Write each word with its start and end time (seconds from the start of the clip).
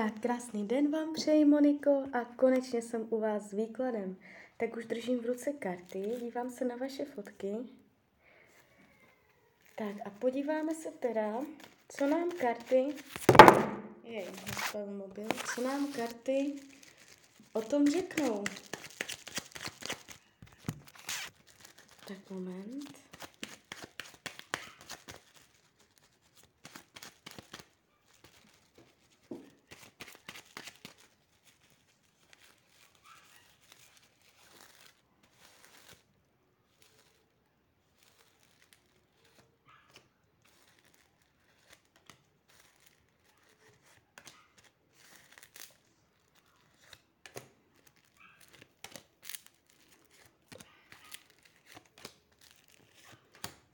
Tak 0.00 0.20
krásný 0.20 0.66
den 0.66 0.90
vám 0.90 1.14
přeji, 1.14 1.44
Moniko, 1.44 2.04
a 2.12 2.24
konečně 2.24 2.82
jsem 2.82 3.06
u 3.10 3.20
vás 3.20 3.42
s 3.42 3.52
výkladem. 3.52 4.16
Tak 4.56 4.76
už 4.76 4.86
držím 4.86 5.20
v 5.20 5.26
ruce 5.26 5.52
karty, 5.52 6.02
dívám 6.20 6.50
se 6.50 6.64
na 6.64 6.76
vaše 6.76 7.04
fotky. 7.04 7.56
Tak 9.76 10.06
a 10.06 10.10
podíváme 10.10 10.74
se 10.74 10.90
teda, 10.90 11.40
co 11.88 12.06
nám 12.06 12.30
karty... 12.30 12.94
Jej, 14.04 14.26
mobil. 14.96 15.28
Co 15.54 15.62
nám 15.62 15.92
karty 15.92 16.52
o 17.52 17.62
tom 17.62 17.86
řeknou. 17.86 18.44
Tak 22.08 22.30
moment. 22.30 22.79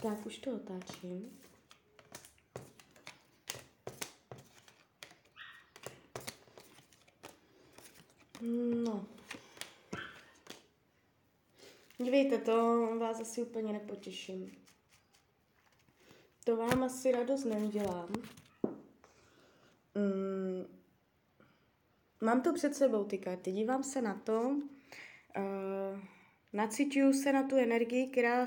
Tak 0.07 0.27
už 0.27 0.39
to 0.39 0.55
otáčím. 0.55 1.39
No. 8.85 9.07
Dívejte, 11.99 12.39
to 12.39 12.87
vás 12.99 13.21
asi 13.21 13.43
úplně 13.43 13.73
nepotěším. 13.73 14.53
To 16.45 16.57
vám 16.57 16.83
asi 16.83 17.13
radost 17.13 17.45
neudělám. 17.45 18.13
Mm. 19.95 20.77
Mám 22.21 22.43
to 22.43 22.53
před 22.53 22.75
sebou 22.75 23.05
ty 23.05 23.19
karty, 23.19 23.53
dívám 23.53 23.83
se 23.83 24.03
na 24.03 24.15
to, 24.15 24.41
uh, 24.41 26.01
nacituju 26.53 27.13
se 27.13 27.33
na 27.33 27.43
tu 27.43 27.57
energii, 27.57 28.07
která 28.07 28.47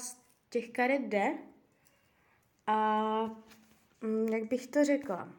těch 0.49 0.69
karet 0.69 1.01
jde 1.01 1.37
a 2.67 3.21
mm, 4.01 4.27
jak 4.27 4.43
bych 4.43 4.67
to 4.67 4.83
řekla, 4.83 5.29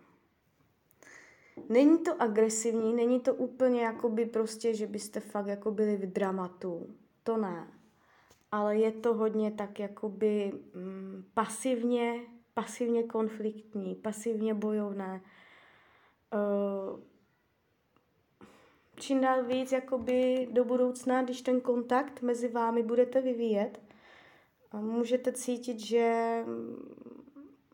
není 1.69 1.99
to 1.99 2.23
agresivní, 2.23 2.95
není 2.95 3.21
to 3.21 3.35
úplně 3.35 3.83
jakoby 3.83 4.27
prostě, 4.27 4.75
že 4.75 4.87
byste 4.87 5.21
fakt 5.21 5.47
jako 5.47 5.71
byli 5.71 5.97
v 5.97 6.13
dramatu. 6.13 6.95
To 7.23 7.37
ne. 7.37 7.69
Ale 8.53 8.77
je 8.77 8.93
to 8.93 9.15
hodně 9.15 9.51
tak 9.51 9.79
jakoby 9.79 10.53
mm, 10.75 11.25
pasivně, 11.35 12.21
pasivně 12.55 13.03
konfliktní, 13.03 13.95
pasivně 13.95 14.55
bojovné. 14.55 15.21
Uh, 16.33 17.01
čím 18.97 19.21
dál 19.21 19.45
víc 19.45 19.73
jakoby 19.73 20.49
do 20.51 20.65
budoucna, 20.65 21.23
když 21.23 21.43
ten 21.43 21.61
kontakt 21.61 22.23
mezi 22.23 22.49
vámi 22.49 22.83
budete 22.83 23.21
vyvíjet, 23.21 23.81
můžete 24.77 25.33
cítit, 25.33 25.81
že 25.81 26.37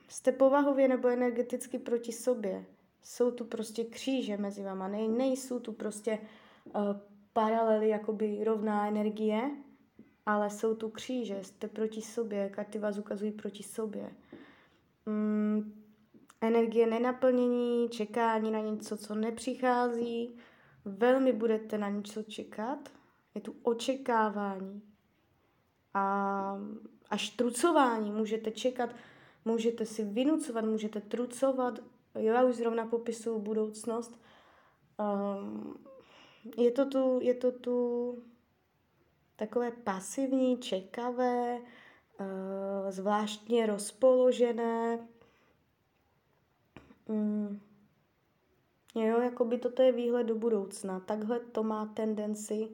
jste 0.08 0.32
povahově 0.32 0.88
nebo 0.88 1.08
energeticky 1.08 1.78
proti 1.78 2.12
sobě. 2.12 2.64
Jsou 3.02 3.30
tu 3.30 3.44
prostě 3.44 3.84
kříže 3.84 4.36
mezi 4.36 4.62
váma, 4.62 4.88
ne, 4.88 5.08
nejsou 5.08 5.60
tu 5.60 5.72
prostě 5.72 6.18
uh, 6.64 6.82
paralely, 7.32 7.88
jakoby 7.88 8.44
rovná 8.44 8.88
energie, 8.88 9.50
ale 10.26 10.50
jsou 10.50 10.74
tu 10.74 10.88
kříže, 10.90 11.44
jste 11.44 11.68
proti 11.68 12.02
sobě, 12.02 12.48
karty 12.48 12.78
vás 12.78 12.98
ukazují 12.98 13.32
proti 13.32 13.62
sobě. 13.62 14.10
Mm, 15.06 15.82
energie 16.40 16.86
nenaplnění, 16.86 17.88
čekání 17.88 18.50
na 18.50 18.60
něco, 18.60 18.96
co 18.96 19.14
nepřichází, 19.14 20.38
velmi 20.84 21.32
budete 21.32 21.78
na 21.78 21.88
něco 21.88 22.22
čekat, 22.22 22.88
je 23.34 23.40
tu 23.40 23.54
očekávání. 23.62 24.82
A 25.96 26.58
až 27.10 27.30
trucování 27.30 28.12
můžete 28.12 28.50
čekat, 28.50 28.90
můžete 29.44 29.86
si 29.86 30.04
vynucovat, 30.04 30.64
můžete 30.64 31.00
trucovat. 31.00 31.78
Jo, 32.14 32.34
já 32.34 32.44
už 32.44 32.56
zrovna 32.56 32.86
popisuju 32.86 33.38
budoucnost. 33.38 34.20
Um, 34.98 35.76
je 36.56 36.70
to 36.70 36.86
tu, 36.86 37.18
je 37.22 37.34
to 37.34 37.52
tu 37.52 38.18
takové 39.36 39.70
pasivní, 39.70 40.58
čekavé, 40.58 41.58
uh, 41.60 42.26
zvláštně 42.90 43.66
rozpoložené. 43.66 45.08
Um, 47.06 47.60
jo, 48.94 49.20
jako 49.20 49.44
by 49.44 49.58
toto 49.58 49.82
je 49.82 49.92
výhled 49.92 50.24
do 50.24 50.34
budoucna. 50.34 51.00
Takhle 51.00 51.40
to 51.40 51.62
má 51.62 51.86
tendenci 51.86 52.68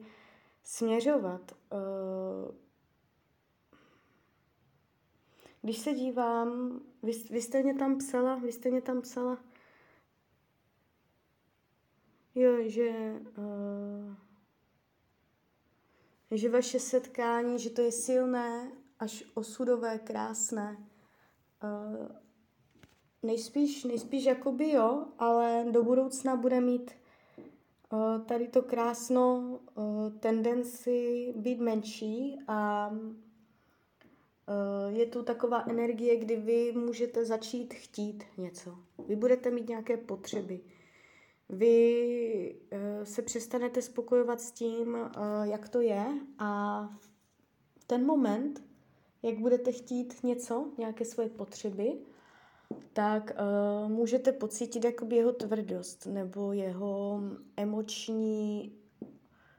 směřovat. 0.63 1.51
Uh, 1.71 2.62
když 5.63 5.77
se 5.77 5.93
dívám, 5.93 6.79
vy, 7.03 7.11
vy 7.29 7.41
jste 7.41 7.63
mě 7.63 7.73
tam 7.73 7.97
psala, 7.97 8.35
vy 8.35 8.51
jste 8.51 8.71
mě 8.71 8.81
tam 8.81 9.01
psala, 9.01 9.37
jo, 12.35 12.51
že, 12.69 13.21
uh, 13.37 14.15
že 16.31 16.49
vaše 16.49 16.79
setkání, 16.79 17.59
že 17.59 17.69
to 17.69 17.81
je 17.81 17.91
silné, 17.91 18.71
až 18.99 19.23
osudové, 19.33 19.99
krásné. 19.99 20.77
Uh, 21.63 22.07
nejspíš, 23.23 23.83
nejspíš 23.83 24.25
jakoby 24.25 24.71
jo, 24.71 25.05
ale 25.19 25.65
do 25.71 25.83
budoucna 25.83 26.35
bude 26.35 26.61
mít 26.61 26.91
uh, 27.93 28.21
tady 28.25 28.47
to 28.47 28.61
krásno 28.61 29.35
uh, 29.75 30.11
tendenci 30.19 31.33
být 31.37 31.59
menší 31.59 32.39
a 32.47 32.91
je 34.87 35.05
tu 35.05 35.23
taková 35.23 35.63
energie, 35.69 36.17
kdy 36.17 36.35
vy 36.35 36.71
můžete 36.71 37.25
začít 37.25 37.73
chtít 37.73 38.23
něco. 38.37 38.77
Vy 39.07 39.15
budete 39.15 39.51
mít 39.51 39.69
nějaké 39.69 39.97
potřeby. 39.97 40.59
Vy 41.49 42.55
eh, 42.71 43.05
se 43.05 43.21
přestanete 43.21 43.81
spokojovat 43.81 44.41
s 44.41 44.51
tím, 44.51 44.95
eh, 44.95 45.09
jak 45.43 45.69
to 45.69 45.81
je 45.81 46.05
a 46.39 46.89
ten 47.87 48.05
moment, 48.05 48.63
jak 49.23 49.39
budete 49.39 49.71
chtít 49.71 50.23
něco, 50.23 50.71
nějaké 50.77 51.05
svoje 51.05 51.29
potřeby, 51.29 51.93
tak 52.93 53.31
můžete 53.87 54.31
pocítit 54.31 54.85
jakoby 54.85 55.15
jeho 55.15 55.33
tvrdost 55.33 56.05
nebo 56.05 56.53
jeho 56.53 57.21
emoční 57.57 58.73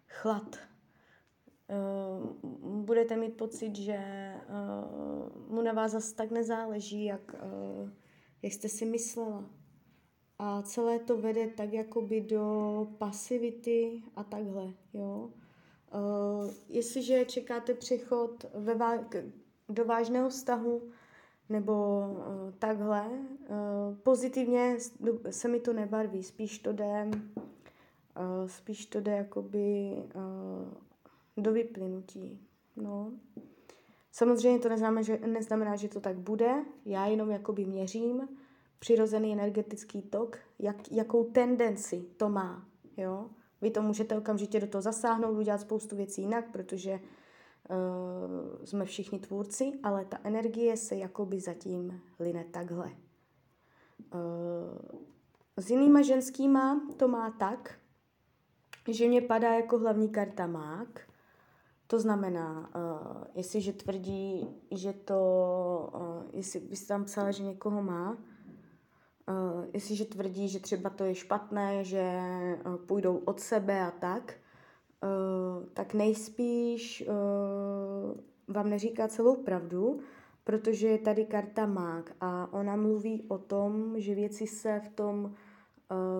chlad, 0.09 0.57
budete 2.63 3.17
mít 3.17 3.37
pocit, 3.37 3.77
že 3.77 3.99
uh, 4.49 5.53
mu 5.55 5.63
na 5.63 5.73
vás 5.73 5.93
zase 5.93 6.15
tak 6.15 6.31
nezáleží, 6.31 7.05
jak, 7.05 7.35
uh, 7.35 7.91
jak 8.43 8.53
jste 8.53 8.69
si 8.69 8.85
myslela. 8.85 9.45
A 10.39 10.63
celé 10.63 10.99
to 10.99 11.17
vede 11.17 11.47
tak 11.47 11.73
jakoby 11.73 12.21
do 12.21 12.87
pasivity 12.99 14.03
a 14.17 14.25
takhle, 14.25 14.73
jo. 14.93 15.31
Jestliže 16.69 17.25
čekáte 17.25 17.75
přechod 17.75 18.45
ve 18.55 18.75
vá- 18.75 19.33
do 19.69 19.85
vážného 19.85 20.29
vztahu, 20.29 20.83
nebo 21.49 21.73
uh, 21.73 22.53
takhle, 22.59 23.09
uh, 23.09 23.97
pozitivně 24.03 24.77
se 25.31 25.49
mi 25.49 25.61
to 25.61 25.73
nebarví, 25.73 26.23
spíš 26.23 26.59
to 26.59 26.73
jde, 26.73 27.11
uh, 27.13 28.47
spíš 28.47 28.87
to 28.87 29.01
jde 29.01 29.13
jakoby 29.13 29.97
do 31.37 31.53
vyplynutí. 31.53 32.41
No. 32.77 33.13
Samozřejmě 34.13 34.59
to 34.59 34.69
neznamená 34.69 35.03
že, 35.03 35.19
neznamená, 35.19 35.77
že 35.77 35.89
to 35.89 36.01
tak 36.01 36.17
bude. 36.17 36.65
Já 36.85 37.07
jenom 37.07 37.31
jakoby 37.31 37.65
měřím 37.65 38.29
přirozený 38.79 39.33
energetický 39.33 40.03
tok, 40.03 40.39
jak, 40.59 40.93
jakou 40.93 41.25
tendenci 41.25 42.05
to 42.17 42.29
má. 42.29 42.69
Jo? 42.97 43.31
Vy 43.61 43.71
to 43.71 43.83
můžete 43.83 44.19
okamžitě 44.19 44.61
do 44.61 44.67
toho 44.67 44.83
zasáhnout, 44.83 45.39
udělat 45.39 45.61
spoustu 45.61 45.97
věcí 45.97 46.23
jinak, 46.23 46.51
protože 46.53 46.93
uh, 47.71 48.65
jsme 48.65 48.85
všichni 48.85 49.19
tvůrci, 49.19 49.73
ale 49.83 50.05
ta 50.05 50.19
energie 50.25 50.77
se 50.77 50.97
jakoby 50.97 51.41
zatím 51.41 52.01
line 52.21 52.45
takhle. 52.51 52.93
Uh, 54.15 55.01
s 55.57 55.71
jinýma 55.71 56.03
ženskýma 56.03 56.81
to 56.97 57.09
má 57.09 57.31
tak, 57.31 57.79
že 58.89 59.09
mě 59.09 59.21
padá 59.21 59.55
jako 59.55 59.79
hlavní 59.79 60.09
karta 60.09 60.47
mák, 60.47 61.09
to 61.95 62.01
znamená, 62.01 62.71
uh, 62.75 63.25
jestliže 63.35 63.73
tvrdí, 63.73 64.49
že 64.71 64.93
to, 64.93 65.23
uh, 65.95 66.23
jestli 66.33 66.61
byste 66.61 66.89
tam 66.89 67.05
psala, 67.05 67.31
že 67.31 67.43
někoho 67.43 67.83
má, 67.83 68.19
Uh, 69.29 69.65
jestliže 69.73 70.05
tvrdí, 70.05 70.49
že 70.49 70.61
třeba 70.61 70.91
to 70.91 71.05
je 71.05 71.15
špatné, 71.15 71.85
že 71.85 72.21
uh, 72.67 72.77
půjdou 72.77 73.17
od 73.17 73.41
sebe 73.41 73.81
a 73.81 73.91
tak, 73.91 74.35
uh, 75.03 75.65
tak 75.73 75.95
nejspíš 75.95 77.05
uh, 77.09 78.55
vám 78.55 78.71
neříká 78.71 79.09
celou 79.09 79.37
pravdu, 79.37 80.01
protože 80.45 80.89
je 80.89 80.99
tady 80.99 81.25
karta 81.25 81.67
mák 81.67 82.13
a 82.21 82.53
ona 82.53 82.77
mluví 82.77 83.25
o 83.29 83.39
tom, 83.39 83.95
že 83.97 84.15
věci 84.15 84.47
se 84.47 84.81
v 84.81 84.89
tom 84.89 85.25
uh, 85.25 85.33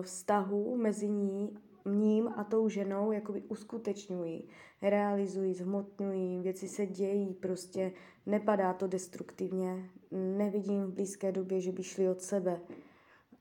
vztahu 0.01 0.77
mezi 0.77 1.09
ní, 1.09 1.57
ním 1.85 2.29
a 2.35 2.43
tou 2.43 2.69
ženou 2.69 3.11
jakoby 3.11 3.41
uskutečňují, 3.41 4.47
realizují, 4.81 5.53
zhmotňují, 5.53 6.39
věci 6.39 6.67
se 6.67 6.85
dějí, 6.85 7.33
prostě 7.33 7.91
nepadá 8.25 8.73
to 8.73 8.87
destruktivně, 8.87 9.89
nevidím 10.11 10.83
v 10.83 10.93
blízké 10.93 11.31
době, 11.31 11.61
že 11.61 11.71
by 11.71 11.83
šli 11.83 12.09
od 12.09 12.21
sebe. 12.21 12.61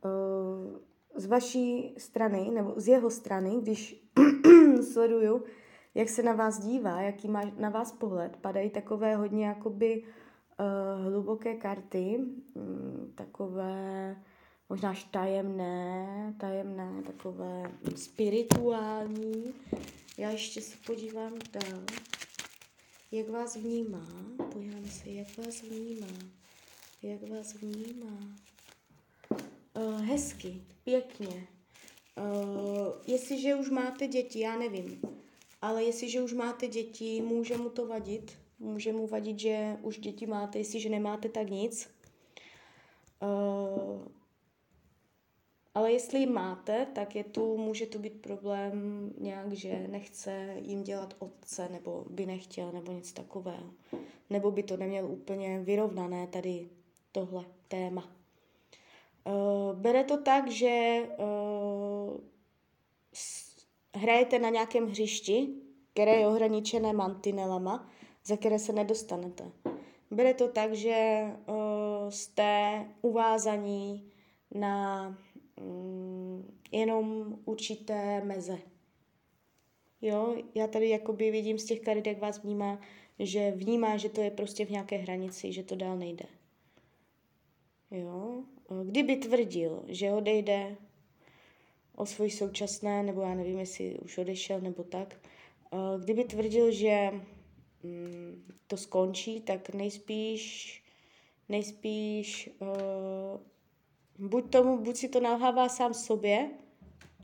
Uh, 0.04 0.78
z 1.14 1.26
vaší 1.26 1.94
strany, 1.98 2.50
nebo 2.50 2.74
z 2.76 2.88
jeho 2.88 3.10
strany, 3.10 3.56
když 3.62 4.08
sleduju, 4.92 5.42
jak 5.94 6.08
se 6.08 6.22
na 6.22 6.32
vás 6.32 6.58
dívá, 6.58 7.00
jaký 7.00 7.28
má 7.28 7.42
na 7.58 7.68
vás 7.68 7.92
pohled, 7.92 8.36
padají 8.36 8.70
takové 8.70 9.16
hodně 9.16 9.46
jakoby 9.46 10.02
uh, 10.02 11.12
hluboké 11.12 11.54
karty, 11.54 12.18
um, 12.54 13.12
takové 13.14 14.16
možná 14.68 14.90
až 14.90 15.04
tajemné, 15.04 16.34
tajemné, 16.40 17.02
takové 17.02 17.72
spirituální. 17.96 19.54
Já 20.18 20.30
ještě 20.30 20.60
se 20.60 20.76
podívám 20.86 21.32
dál, 21.52 21.82
jak 23.12 23.28
vás 23.28 23.56
vnímá. 23.56 24.06
Podívám 24.52 24.84
se, 24.84 25.10
jak 25.10 25.36
vás 25.36 25.62
vnímá. 25.62 26.06
Jak 27.02 27.28
vás 27.28 27.54
vnímá. 27.54 28.18
Uh, 29.76 30.00
hezky, 30.00 30.62
pěkně. 30.84 31.46
Uh, 32.16 32.92
jestliže 33.06 33.54
už 33.54 33.70
máte 33.70 34.06
děti, 34.06 34.40
já 34.40 34.58
nevím, 34.58 35.00
ale 35.62 35.84
jestliže 35.84 36.22
už 36.22 36.32
máte 36.32 36.66
děti, 36.68 37.22
může 37.22 37.56
mu 37.56 37.70
to 37.70 37.86
vadit, 37.86 38.38
může 38.58 38.92
mu 38.92 39.06
vadit, 39.06 39.38
že 39.38 39.76
už 39.82 39.98
děti 39.98 40.26
máte, 40.26 40.58
jestliže 40.58 40.88
nemáte, 40.88 41.28
tak 41.28 41.50
nic. 41.50 41.90
Uh, 43.22 44.08
ale 45.84 45.92
jestli 45.92 46.26
máte, 46.26 46.86
tak 46.86 47.16
je 47.16 47.24
tu, 47.24 47.56
může 47.56 47.86
tu 47.86 47.98
být 47.98 48.20
problém 48.20 49.10
nějak, 49.18 49.52
že 49.52 49.88
nechce 49.88 50.56
jim 50.60 50.82
dělat 50.82 51.14
otce, 51.18 51.68
nebo 51.68 52.04
by 52.10 52.26
nechtěl, 52.26 52.72
nebo 52.72 52.92
nic 52.92 53.12
takového. 53.12 53.70
Nebo 54.30 54.50
by 54.50 54.62
to 54.62 54.76
neměl 54.76 55.06
úplně 55.06 55.60
vyrovnané 55.60 56.26
tady 56.26 56.68
tohle 57.12 57.44
téma. 57.68 58.04
Uh, 59.24 59.76
bere 59.78 60.04
to 60.04 60.22
tak, 60.22 60.50
že 60.50 61.02
uh, 61.18 62.20
hrajete 63.94 64.38
na 64.38 64.50
nějakém 64.50 64.86
hřišti, 64.86 65.48
které 65.92 66.16
je 66.16 66.28
ohraničené 66.28 66.92
mantinelama, 66.92 67.90
za 68.24 68.36
které 68.36 68.58
se 68.58 68.72
nedostanete. 68.72 69.52
Bere 70.10 70.34
to 70.34 70.48
tak, 70.48 70.74
že 70.74 71.22
uh, 71.46 71.54
jste 72.10 72.84
uvázaní 73.02 74.10
na 74.54 75.16
jenom 76.72 77.36
určité 77.44 78.24
meze. 78.24 78.58
Jo, 80.02 80.36
já 80.54 80.66
tady 80.66 80.88
jakoby 80.88 81.30
vidím 81.30 81.58
z 81.58 81.64
těch 81.64 81.80
karet, 81.80 82.06
jak 82.06 82.18
vás 82.18 82.42
vnímá, 82.42 82.80
že 83.18 83.50
vnímá, 83.50 83.96
že 83.96 84.08
to 84.08 84.20
je 84.20 84.30
prostě 84.30 84.66
v 84.66 84.70
nějaké 84.70 84.96
hranici, 84.96 85.52
že 85.52 85.62
to 85.62 85.76
dál 85.76 85.98
nejde. 85.98 86.24
Jo, 87.90 88.42
kdyby 88.84 89.16
tvrdil, 89.16 89.84
že 89.88 90.12
odejde 90.12 90.76
o 91.96 92.06
svoji 92.06 92.30
současné, 92.30 93.02
nebo 93.02 93.20
já 93.20 93.34
nevím, 93.34 93.58
jestli 93.58 93.98
už 93.98 94.18
odešel 94.18 94.60
nebo 94.60 94.84
tak, 94.84 95.20
kdyby 95.98 96.24
tvrdil, 96.24 96.70
že 96.70 97.10
Mm, 97.84 98.42
to 98.66 98.76
skončí, 98.76 99.40
tak 99.40 99.74
nejspíš, 99.74 100.82
nejspíš 101.48 102.50
uh, 102.58 102.68
buď, 104.18 104.50
tomu, 104.50 104.78
buď 104.78 104.96
si 104.96 105.08
to 105.08 105.20
nalhává 105.20 105.68
sám 105.68 105.94
sobě 105.94 106.50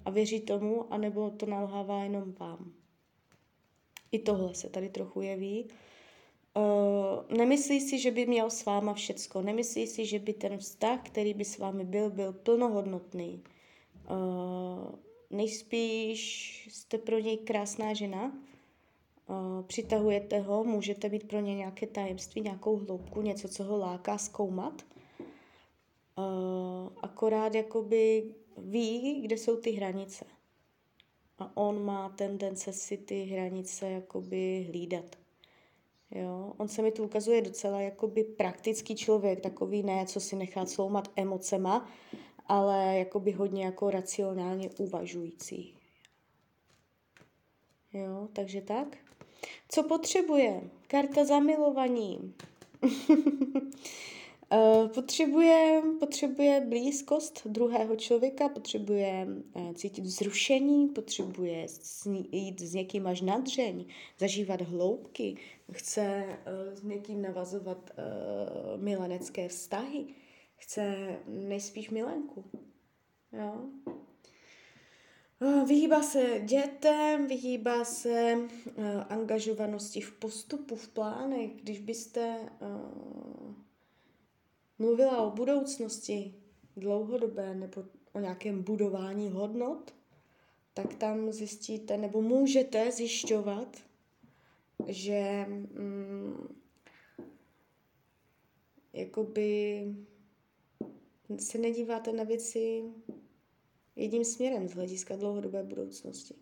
a 0.05 0.11
věří 0.11 0.41
tomu, 0.41 0.93
anebo 0.93 1.31
to 1.31 1.47
nalhává 1.47 2.03
jenom 2.03 2.33
vám. 2.33 2.73
I 4.13 4.19
tohle 4.19 4.55
se 4.55 4.71
tady 4.71 4.89
trochu 4.89 5.21
jeví. 5.21 5.69
Uh, 6.57 7.37
nemyslí 7.39 7.81
si, 7.81 7.99
že 7.99 8.11
by 8.11 8.27
měl 8.27 8.51
s 8.51 8.65
váma 8.65 8.95
všecko. 8.95 9.43
Nemyslí 9.43 9.87
si, 9.87 10.07
že 10.07 10.19
by 10.19 10.33
ten 10.33 10.59
vztah, 10.59 11.01
který 11.03 11.35
by 11.35 11.45
s 11.45 11.59
vámi 11.59 11.85
byl, 11.85 12.11
byl 12.11 12.33
plnohodnotný. 12.33 13.43
Uh, 14.11 14.95
nejspíš 15.31 16.69
jste 16.71 16.99
pro 16.99 17.19
něj 17.19 17.37
krásná 17.37 17.95
žena, 17.95 18.33
přitahujete 19.67 20.41
ho, 20.41 20.65
můžete 20.65 21.09
být 21.09 21.29
pro 21.29 21.41
ně 21.41 21.55
nějaké 21.55 21.87
tajemství, 21.87 22.41
nějakou 22.41 22.77
hloubku, 22.77 23.23
něco, 23.23 23.49
co 23.49 23.65
ho 23.65 23.77
láká 23.77 24.19
zkoumat. 24.19 24.83
Akorát 27.03 27.55
jakoby 27.55 28.35
ví, 28.59 29.21
kde 29.21 29.39
jsou 29.39 29.57
ty 29.57 29.71
hranice. 29.71 30.25
A 31.39 31.57
on 31.57 31.85
má 31.85 32.09
tendence 32.09 32.73
si 32.73 32.97
ty 32.97 33.25
hranice 33.25 33.91
jakoby 33.91 34.67
hlídat. 34.69 35.17
Jo? 36.11 36.53
On 36.57 36.69
se 36.69 36.83
mi 36.83 36.93
tu 36.93 37.05
ukazuje 37.05 37.43
docela 37.43 37.81
jakoby 37.81 38.25
praktický 38.25 38.97
člověk, 38.97 39.41
takový 39.41 39.83
ne, 39.83 40.07
co 40.07 40.21
si 40.21 40.37
nechá 40.37 40.67
sloumat 40.67 41.09
emocema, 41.17 41.89
ale 42.47 42.99
jakoby 42.99 43.33
hodně 43.33 43.65
jako 43.65 43.91
racionálně 43.91 44.71
uvažující. 44.79 45.75
Jo, 47.93 48.29
takže 48.33 48.61
tak. 48.61 48.97
Co 49.69 49.83
potřebuje? 49.83 50.71
Karta 50.87 51.25
zamilovaní. 51.25 52.35
Eh, 54.53 54.89
potřebuje, 54.89 55.83
potřebuje 56.01 56.61
blízkost 56.61 57.47
druhého 57.47 57.97
člověka, 57.97 58.49
potřebuje 58.49 59.27
eh, 59.55 59.75
cítit 59.75 60.05
vzrušení, 60.05 60.89
potřebuje 60.89 61.67
jít 62.33 62.61
s 62.61 62.75
někým 62.75 63.07
až 63.07 63.21
na 63.21 63.39
dřeň, 63.39 63.85
zažívat 64.19 64.61
hloubky, 64.61 65.37
chce 65.73 66.03
eh, 66.05 66.77
s 66.77 66.83
někým 66.83 67.23
navazovat 67.23 67.91
milenecké 68.77 69.49
vztahy, 69.49 70.05
chce 70.57 71.17
nejspíš 71.27 71.91
milenku. 71.91 72.45
Jo? 73.33 73.55
Vyhýbá 75.67 76.03
se 76.03 76.41
dětem, 76.45 77.27
vyhýbá 77.27 77.85
se 77.85 78.35
uh, 78.35 78.85
angažovanosti 79.09 80.01
v 80.01 80.13
postupu, 80.13 80.77
v 80.77 80.89
plánech. 80.89 81.51
Když 81.63 81.81
byste 81.81 82.39
uh, 82.41 83.55
mluvila 84.81 85.23
o 85.23 85.31
budoucnosti 85.31 86.35
dlouhodobé 86.77 87.55
nebo 87.55 87.85
o 88.13 88.21
nějakém 88.21 88.63
budování 88.63 89.31
hodnot, 89.31 89.95
tak 90.75 90.95
tam 90.95 91.33
zjistíte 91.33 91.97
nebo 91.97 92.23
můžete 92.23 92.93
zjišťovat, 92.93 93.77
že 94.87 95.47
um, 95.79 96.49
jakoby 98.93 99.85
se 101.39 101.59
nedíváte 101.59 102.13
na 102.13 102.25
věci 102.25 102.85
jedním 103.97 104.25
směrem 104.25 104.69
z 104.69 104.73
hlediska 104.73 105.17
dlouhodobé 105.17 105.63
budoucnosti. 105.63 106.35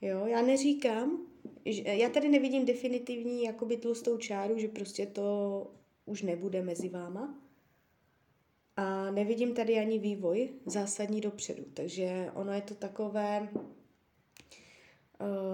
Jo, 0.00 0.26
já 0.26 0.42
neříkám, 0.42 1.26
že, 1.66 1.82
já 1.82 2.08
tady 2.08 2.28
nevidím 2.28 2.64
definitivní 2.64 3.42
jakoby 3.42 3.76
tlustou 3.76 4.18
čáru, 4.18 4.58
že 4.58 4.68
prostě 4.68 5.06
to 5.06 5.70
už 6.06 6.22
nebude 6.22 6.62
mezi 6.62 6.88
váma. 6.88 7.42
A 8.76 9.10
nevidím 9.10 9.54
tady 9.54 9.78
ani 9.78 9.98
vývoj 9.98 10.48
zásadní 10.66 11.20
dopředu. 11.20 11.64
Takže 11.74 12.30
ono 12.34 12.52
je 12.52 12.62
to 12.62 12.74
takové, 12.74 13.48
uh, 13.52 13.62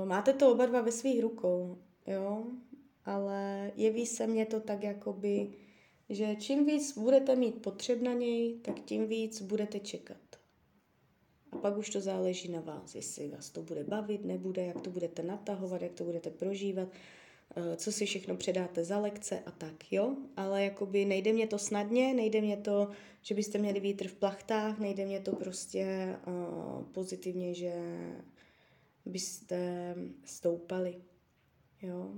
máte 0.09 0.33
to 0.33 0.53
oba 0.53 0.67
dva 0.67 0.81
ve 0.81 0.93
svých 0.93 1.23
rukou, 1.23 1.79
jo, 2.07 2.47
ale 3.05 3.73
jeví 3.77 4.07
se 4.07 4.27
mně 4.27 4.47
to 4.47 4.61
tak 4.61 4.83
jakoby, 4.83 5.51
že 6.09 6.37
čím 6.37 6.67
víc 6.67 6.99
budete 6.99 7.37
mít 7.37 7.63
potřeb 7.63 8.03
na 8.03 8.13
něj, 8.13 8.59
tak 8.63 8.81
tím 8.81 9.07
víc 9.07 9.43
budete 9.43 9.81
čekat. 9.81 10.17
A 11.53 11.57
pak 11.57 11.77
už 11.77 11.91
to 11.91 12.01
záleží 12.01 12.53
na 12.53 12.61
vás, 12.61 12.95
jestli 12.95 13.29
vás 13.29 13.51
to 13.51 13.63
bude 13.63 13.85
bavit, 13.85 14.25
nebude, 14.25 14.65
jak 14.65 14.81
to 14.81 14.91
budete 14.91 15.23
natahovat, 15.23 15.83
jak 15.83 15.93
to 15.93 16.05
budete 16.05 16.31
prožívat, 16.31 16.89
eh, 16.93 17.28
co 17.77 17.93
si 17.93 18.07
všechno 18.07 18.37
předáte 18.37 18.85
za 18.85 18.99
lekce 18.99 19.43
a 19.47 19.51
tak, 19.51 19.93
jo? 19.93 20.17
Ale 20.37 20.65
jakoby 20.65 21.05
nejde 21.05 21.33
mě 21.33 21.47
to 21.47 21.59
snadně, 21.59 22.15
nejde 22.15 22.41
mě 22.41 22.57
to, 22.57 22.89
že 23.23 23.35
byste 23.35 23.59
měli 23.59 23.81
vítr 23.81 24.09
v 24.09 24.15
plachtách, 24.15 24.79
nejde 24.79 25.07
mě 25.07 25.21
to 25.21 25.37
prostě 25.37 26.17
uh, 26.27 26.85
pozitivně, 26.85 27.55
že 27.55 27.73
byste 29.07 29.95
stoupali, 30.25 30.95
jo? 31.83 32.11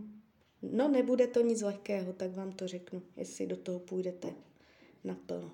No 0.63 0.89
nebude 0.89 1.27
to 1.27 1.41
nic 1.41 1.63
lehkého, 1.63 2.13
tak 2.13 2.35
vám 2.35 2.53
to 2.53 2.69
řeknu, 2.69 3.03
jestli 3.17 3.47
do 3.47 3.57
toho 3.57 3.79
půjdete 3.79 4.29
naplno. 5.05 5.51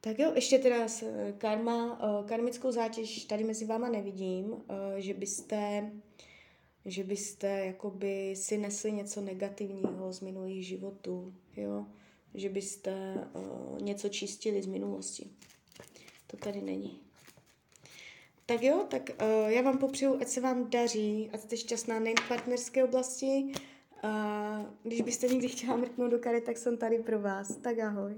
Tak 0.00 0.18
jo, 0.18 0.32
ještě 0.34 0.58
teda 0.58 0.86
eh, 1.02 1.34
karma, 1.38 2.00
karmickou 2.26 2.72
zátěž 2.72 3.24
tady 3.24 3.44
mezi 3.44 3.64
váma 3.64 3.88
nevidím, 3.88 4.56
že 4.96 5.14
byste, 5.14 5.90
že 6.84 7.04
byste 7.04 7.48
jakoby 7.48 8.34
si 8.36 8.58
nesli 8.58 8.92
něco 8.92 9.20
negativního 9.20 10.12
z 10.12 10.20
minulých 10.20 10.66
životů, 10.66 11.34
jo, 11.56 11.86
že 12.34 12.48
byste 12.48 13.14
uh, 13.34 13.82
něco 13.82 14.08
čistili 14.08 14.62
z 14.62 14.66
minulosti. 14.66 15.30
To 16.26 16.36
tady 16.36 16.62
není. 16.62 17.00
Tak 18.46 18.62
jo, 18.62 18.86
tak 18.90 19.10
uh, 19.22 19.48
já 19.48 19.62
vám 19.62 19.78
popřeju, 19.78 20.20
ať 20.20 20.28
se 20.28 20.40
vám 20.40 20.70
daří, 20.70 21.30
ať 21.32 21.40
jste 21.40 21.56
šťastná 21.56 22.00
nejen 22.00 22.16
v 22.24 22.28
partnerské 22.28 22.84
oblasti. 22.84 23.52
Uh, 24.04 24.10
když 24.82 25.00
byste 25.00 25.26
někdy 25.26 25.48
chtěla 25.48 25.76
mrknout 25.76 26.10
do 26.10 26.18
kary, 26.18 26.40
tak 26.40 26.58
jsem 26.58 26.76
tady 26.76 26.98
pro 26.98 27.20
vás. 27.20 27.56
Tak 27.56 27.78
ahoj. 27.78 28.14